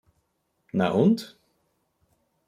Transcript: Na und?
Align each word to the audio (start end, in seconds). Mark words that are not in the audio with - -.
Na 0.73 0.89
und? 0.89 1.37